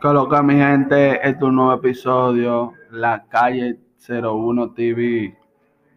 Coloca 0.00 0.42
mi 0.42 0.56
gente, 0.56 1.14
este 1.16 1.28
es 1.28 1.42
un 1.42 1.56
nuevo 1.56 1.72
episodio, 1.72 2.74
La 2.90 3.24
Calle 3.28 3.80
01 4.06 4.72
TV, 4.72 5.34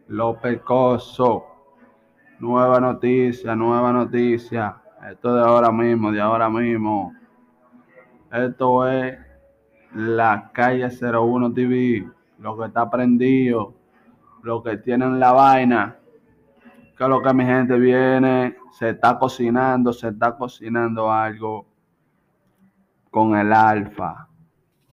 López 0.07 0.61
Coso, 0.61 1.43
nueva 2.39 2.79
noticia, 2.79 3.57
nueva 3.57 3.91
noticia, 3.91 4.77
esto 5.11 5.35
de 5.35 5.41
ahora 5.41 5.71
mismo, 5.73 6.13
de 6.13 6.21
ahora 6.21 6.49
mismo, 6.49 7.13
esto 8.31 8.87
es 8.87 9.19
La 9.93 10.49
Calle 10.53 10.87
01 10.87 11.53
TV, 11.53 12.09
lo 12.37 12.57
que 12.57 12.67
está 12.67 12.89
prendido, 12.89 13.73
lo 14.43 14.63
que 14.63 14.77
tienen 14.77 15.19
la 15.19 15.33
vaina, 15.33 15.97
que 16.97 17.33
mi 17.33 17.43
gente 17.43 17.77
viene, 17.77 18.55
se 18.71 18.91
está 18.91 19.19
cocinando, 19.19 19.91
se 19.91 20.07
está 20.07 20.37
cocinando 20.37 21.11
algo 21.11 21.65
con 23.09 23.35
el 23.35 23.53
alfa. 23.53 24.28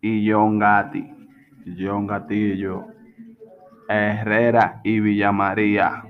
y 0.00 0.30
John 0.30 0.58
Gatti, 0.58 1.12
John 1.78 2.06
Gatillo, 2.06 2.86
Herrera 3.88 4.80
y 4.84 5.00
Villamaría. 5.00 6.04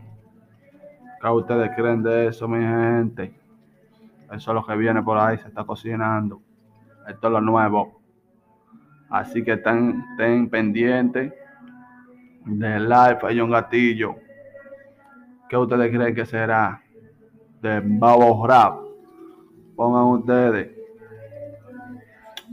¿Qué 1.21 1.29
ustedes 1.29 1.71
creen 1.75 2.03
de 2.03 2.29
eso, 2.29 2.47
mi 2.49 2.61
gente? 2.61 3.33
Eso 4.33 4.51
es 4.51 4.55
lo 4.55 4.65
que 4.65 4.77
viene 4.77 5.03
por 5.03 5.19
ahí, 5.19 5.39
se 5.39 5.49
está 5.49 5.65
cocinando. 5.65 6.41
Esto 7.09 7.27
es 7.29 7.33
lo 7.33 7.41
nuevo. 7.41 8.01
Así 9.11 9.43
que 9.43 9.53
estén, 9.53 10.05
estén 10.11 10.51
pendientes 10.51 11.33
del 12.45 12.89
live 12.89 13.19
a 13.23 13.31
John 13.37 13.51
Gatillo. 13.51 14.17
¿Qué 15.49 15.57
ustedes 15.57 15.91
creen 15.91 16.15
que 16.15 16.27
será? 16.27 16.83
De 17.63 17.81
Babo 17.83 18.47
Rap. 18.47 18.79
Pongan 19.75 20.05
ustedes. 20.05 20.78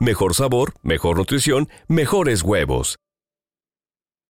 mejor 0.00 0.34
sabor, 0.34 0.74
mejor 0.82 1.18
nutrición, 1.18 1.68
mejores 1.88 2.42
huevos. 2.42 2.96